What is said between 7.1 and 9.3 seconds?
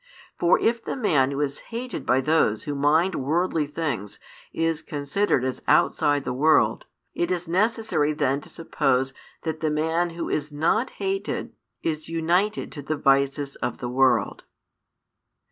it is necessary then to suppose